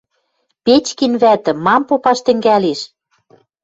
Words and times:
Печкин 0.63 1.13
вӓтӹ!.. 1.21 1.51
Мам 1.65 1.81
попаш 1.89 2.19
тӹнгӓлеш? 2.25 2.79